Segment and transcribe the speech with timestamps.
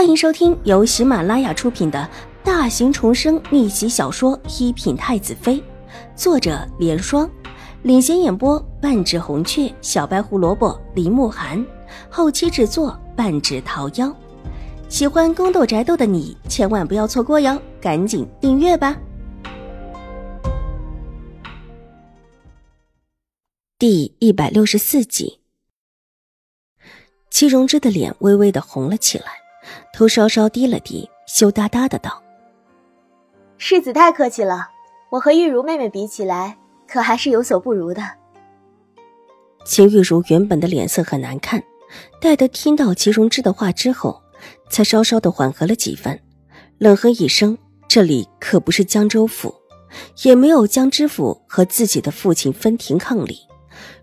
[0.00, 2.08] 欢迎收听由喜马拉雅出品的
[2.42, 5.56] 大型重生逆袭小说《一品太子妃》，
[6.16, 7.30] 作者：莲霜，
[7.82, 11.62] 领衔演播：半指红雀、小白胡萝卜、林慕寒，
[12.08, 14.10] 后期制作：半指桃夭。
[14.88, 18.98] 喜欢宫斗宅斗的你千万不要错过哟，赶紧订阅吧！
[23.78, 25.40] 第一百六十四集。
[27.30, 29.26] 戚荣之的脸微微的红了起来，
[29.92, 32.22] 头稍稍低了低，羞答答的道
[33.58, 34.68] ：“世子太客气了，
[35.10, 36.56] 我和玉茹妹妹比起来，
[36.88, 38.02] 可还是有所不如的。”
[39.64, 41.62] 秦玉茹原本的脸色很难看，
[42.20, 44.22] 待得听到齐荣之的话之后，
[44.70, 46.18] 才稍稍的缓和了几分，
[46.78, 49.54] 冷哼一声：“这里可不是江州府，
[50.22, 53.38] 也没有江知府和自己的父亲分庭抗礼。”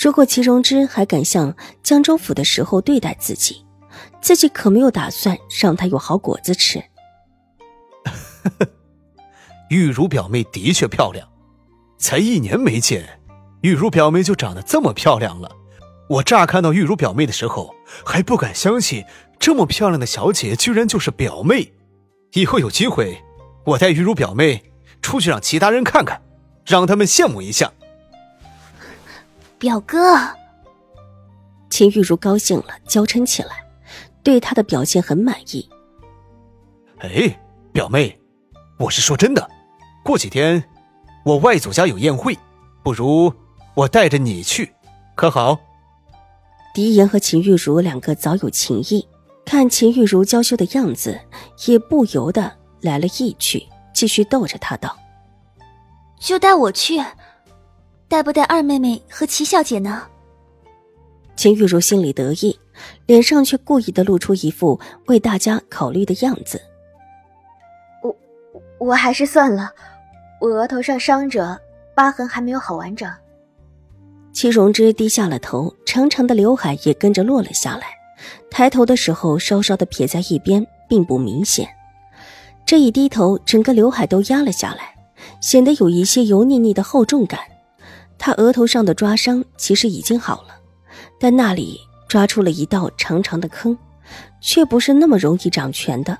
[0.00, 3.66] 如果齐荣之还敢像江州府的时候对待自己，
[4.20, 6.82] 自己可没有打算让他有好果子吃。
[9.70, 11.28] 玉茹表妹的确漂亮，
[11.98, 13.20] 才一年没见，
[13.62, 15.50] 玉茹表妹就长得这么漂亮了。
[16.08, 17.74] 我乍看到玉茹表妹的时候，
[18.04, 19.04] 还不敢相信
[19.38, 21.74] 这么漂亮的小姐居然就是表妹。
[22.32, 23.22] 以后有机会，
[23.66, 26.22] 我带玉茹表妹出去让其他人看看，
[26.64, 27.70] 让他们羡慕一下。
[29.58, 30.16] 表哥，
[31.68, 33.66] 秦玉茹高兴了，娇嗔起来，
[34.22, 35.68] 对他的表现很满意。
[36.98, 37.38] 哎，
[37.72, 38.20] 表妹，
[38.78, 39.48] 我是说真的，
[40.04, 40.62] 过几天
[41.24, 42.36] 我外祖家有宴会，
[42.82, 43.32] 不如
[43.74, 44.72] 我带着你去，
[45.14, 45.58] 可好？
[46.74, 49.06] 狄言和秦玉茹两个早有情谊，
[49.44, 51.18] 看秦玉茹娇羞的样子，
[51.66, 54.96] 也不由得来了意趣，继续逗着她道
[56.20, 57.02] ：“就带我去。”
[58.08, 60.06] 带不带二妹妹和齐小姐呢？
[61.36, 62.58] 秦玉茹心里得意，
[63.06, 66.60] 脸上却故意的露出一副为大家考虑的样子。
[68.02, 68.16] 我
[68.78, 69.70] 我还是算了，
[70.40, 71.58] 我额头上伤着，
[71.94, 73.10] 疤痕还没有好完整。
[74.32, 77.86] 齐荣之低下了头，长长的刘海也跟着落了下来，
[78.50, 81.68] 抬头的时候稍稍的撇在一边，并不明显。
[82.64, 84.94] 这一低头，整个刘海都压了下来，
[85.40, 87.40] 显得有一些油腻腻的厚重感。
[88.18, 90.54] 他额头上的抓伤其实已经好了，
[91.18, 93.76] 但那里抓出了一道长长的坑，
[94.40, 96.18] 却不是那么容易长全的。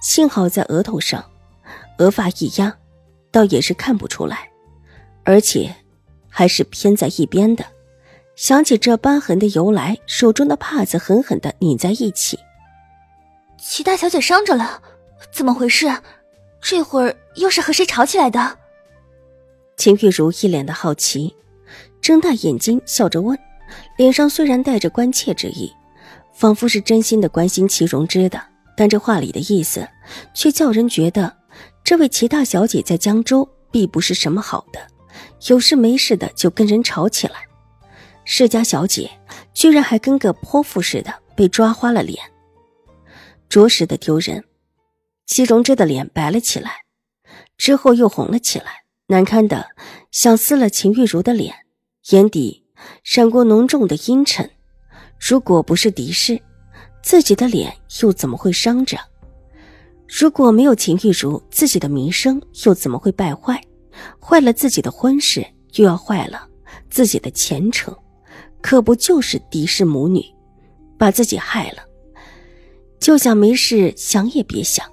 [0.00, 1.24] 幸好在额头上，
[1.98, 2.74] 额发一压，
[3.30, 4.50] 倒也是看不出来，
[5.24, 5.74] 而且
[6.28, 7.64] 还是偏在一边的。
[8.34, 12.38] 想起这疤痕的由来，手中的帕子狠狠的拧在一起。
[13.58, 14.82] 齐大小姐伤着了，
[15.32, 15.86] 怎么回事？
[16.60, 18.58] 这会儿又是和谁吵起来的？
[19.76, 21.34] 秦玉茹一脸的好奇，
[22.00, 23.38] 睁大眼睛笑着问，
[23.96, 25.72] 脸上虽然带着关切之意，
[26.32, 28.40] 仿佛是真心的关心齐荣之的，
[28.76, 29.88] 但这话里的意思，
[30.34, 31.36] 却叫人觉得
[31.82, 34.86] 这位齐大小姐在江州必不是什么好的，
[35.48, 37.34] 有事没事的就跟人吵起来。
[38.24, 39.10] 世家小姐
[39.54, 42.18] 居然还跟个泼妇似的被抓花了脸，
[43.48, 44.44] 着实的丢人。
[45.26, 46.84] 齐荣之的脸白了起来，
[47.56, 48.84] 之后又红了起来。
[49.08, 49.68] 难堪的
[50.10, 51.54] 想撕了秦玉茹的脸，
[52.10, 52.65] 眼底
[53.04, 54.48] 闪过浓重的阴沉。
[55.18, 56.40] 如果不是敌视，
[57.02, 57.72] 自己的脸
[58.02, 58.98] 又怎么会伤着？
[60.06, 63.60] 如果没有秦玉茹，自己的名声又怎么会败坏？
[64.20, 65.44] 坏了自己的婚事，
[65.74, 66.46] 又要坏了
[66.90, 67.96] 自己的前程，
[68.60, 70.22] 可不就是敌视母女，
[70.98, 71.82] 把自己害了？
[73.00, 74.86] 就想没事，想也别想。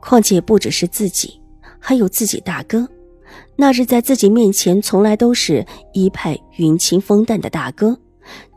[0.00, 1.40] 况且不只是自己，
[1.78, 2.88] 还有自己大哥。
[3.56, 7.98] 那日在自己面前，从来都是一派云清风淡的大哥，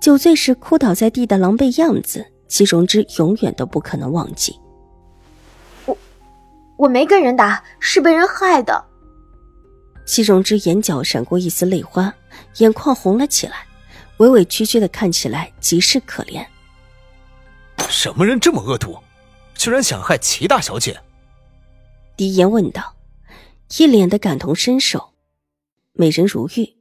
[0.01, 4.59] 酒醉时哭倒在地的狼狈样子，齐荣之永远都不可能忘记。
[5.85, 5.97] 我
[6.77, 8.85] 我没跟人打，是被人害的。
[10.05, 12.13] 齐荣之眼角闪过一丝泪花，
[12.57, 13.65] 眼眶红了起来，
[14.17, 16.45] 委委屈屈的看起来极是可怜。
[17.87, 18.97] 什么人这么恶毒，
[19.55, 20.99] 居然想害齐大小姐？
[22.17, 22.93] 狄言问道。
[23.77, 25.13] 一脸的感同身受，
[25.93, 26.75] 美人如玉。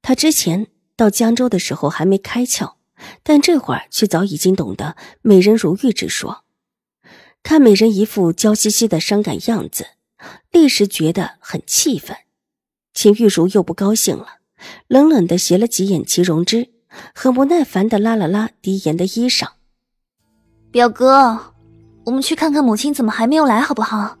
[0.00, 2.74] 他之前到江州的时候还没开窍，
[3.22, 6.44] 但这会儿却早已经懂得美人如玉之说。
[7.42, 9.86] 看美人一副娇兮兮的伤感样子，
[10.50, 12.16] 立时觉得很气愤。
[12.94, 14.38] 秦玉茹又不高兴了，
[14.86, 16.70] 冷冷的斜了几眼齐荣之，
[17.14, 19.48] 很不耐烦的拉了拉狄言的衣裳
[20.70, 21.54] ：“表哥，
[22.04, 24.16] 我们去看看母亲怎么还没有来，好不好？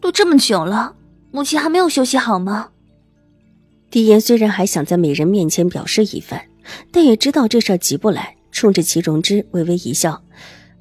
[0.00, 0.96] 都这么久了。”
[1.34, 2.68] 母亲还没有休息好吗？
[3.90, 6.40] 狄言虽然还想在美人面前表示一番，
[6.92, 10.22] 但也知道这事急不来，冲着齐荣之微微一笑，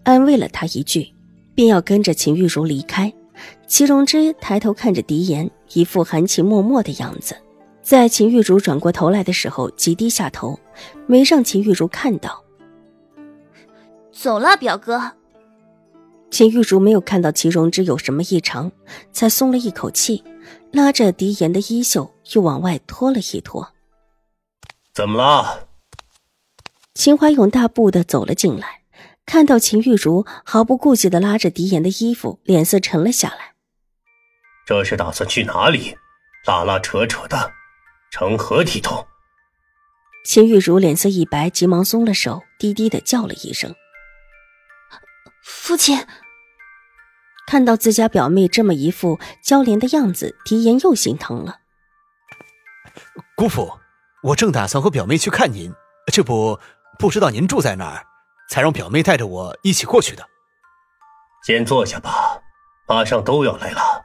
[0.03, 1.11] 安慰了他一句
[1.55, 3.11] ：“便要跟着秦玉茹离开。
[3.65, 7.35] 齐荣之抬头看着狄言，一副含情脉脉的样子。
[7.81, 10.59] 在秦玉茹转过头来的时候，急低下头，
[11.07, 12.43] 没让秦玉茹看到。
[14.11, 15.13] 走了，表哥。
[16.29, 18.71] 秦玉茹没有看到齐荣之有什么异常，
[19.11, 20.23] 才松了一口气，
[20.71, 23.73] 拉着狄言的衣袖又往外拖了一拖。
[24.93, 25.67] 怎么了？
[26.93, 28.81] 秦怀勇大步的走了进来，
[29.25, 33.53] 看到秦玉茹毫不顾忌的拉着狄言的衣服，脸色沉了下来。
[34.65, 35.97] 这是打算去哪里？
[36.45, 37.51] 拉拉扯扯的，
[38.11, 39.07] 成何体统？
[40.25, 43.73] 秦玉茹脸色一白，急忙松了手，低低的叫了一声
[45.43, 46.05] ：“父亲。”
[47.53, 51.59] 看到自家表妹这么一副娇怜的样子，狄言又心疼了。
[53.37, 53.71] 姑父，
[54.23, 55.71] 我正打算和表妹去看您，
[56.11, 56.59] 这不
[56.97, 58.03] 不知道您住在哪儿，
[58.49, 60.27] 才让表妹带着我一起过去的。
[61.45, 62.41] 先坐下吧，
[62.87, 64.01] 马上都要来了。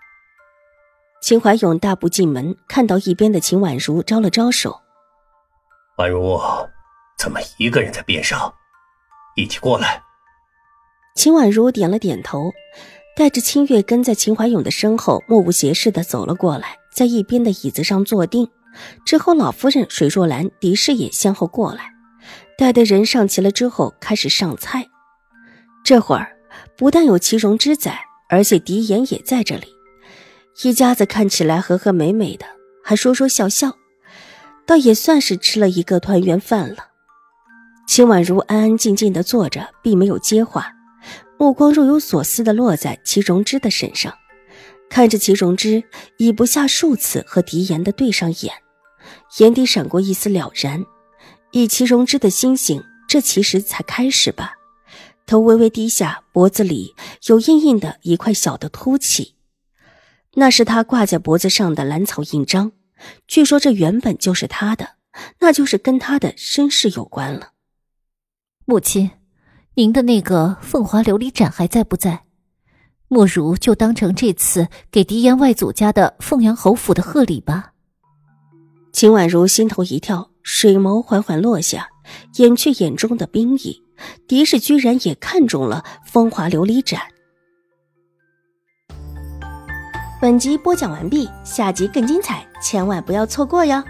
[1.22, 4.78] 秦怀勇大步进门，看到一边的秦婉如，招了招手
[5.96, 6.38] ：“婉如，
[7.16, 8.52] 怎么一个人在边上？
[9.36, 10.02] 一起过来。”
[11.16, 12.52] 秦婉如点了点头。
[13.18, 18.48] 带着清月跟在秦怀勇的身后，目不斜视的走了过来，在一边的椅子上坐定。
[19.04, 21.90] 之后，老夫人水若兰、狄氏也先后过来，
[22.56, 24.86] 带的人上齐了之后，开始上菜。
[25.82, 26.28] 这会儿
[26.76, 27.98] 不但有齐荣之在，
[28.28, 29.66] 而且狄言也在这里，
[30.62, 32.46] 一家子看起来和和美美的，
[32.84, 33.74] 还说说笑笑，
[34.64, 36.86] 倒也算是吃了一个团圆饭了。
[37.88, 40.72] 秦婉如安安静静的坐着，并没有接话。
[41.38, 44.12] 目光若有所思地落在齐荣之的身上，
[44.90, 45.84] 看着齐荣之
[46.16, 48.52] 已不下数次和狄言的对上眼，
[49.38, 50.84] 眼底闪过一丝了然。
[51.52, 54.56] 以齐荣之的心性，这其实才开始吧。
[55.26, 56.94] 头微微低下，脖子里
[57.26, 59.36] 有硬硬的一块小的凸起，
[60.34, 62.72] 那是他挂在脖子上的兰草印章。
[63.28, 64.96] 据说这原本就是他的，
[65.38, 67.52] 那就是跟他的身世有关了。
[68.64, 69.12] 母亲。
[69.78, 72.24] 您的那个凤华琉璃盏还在不在？
[73.06, 77.70] 莫如就当成这次给狄言外祖家的凤阳侯府的贺礼吧。
[78.92, 81.90] 秦婉如心头一跳，水眸缓缓落下，
[82.38, 83.80] 掩去眼中的冰意。
[84.26, 87.00] 狄氏居然也看中了风华琉璃盏。
[90.20, 93.80] 本集播讲完毕，下集更精彩，千万不要错过哟。